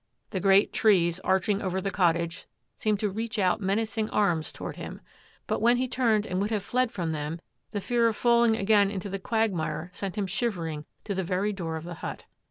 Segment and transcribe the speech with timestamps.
[0.31, 4.77] The great trees, arching over the cottage, seemed to reach out men acing arms toward
[4.77, 4.99] him,
[5.45, 7.39] but when he turned and would have fled from them,
[7.69, 11.75] the fear of falling again into the quagmire sent him shivering to the very door
[11.75, 12.23] of the hut.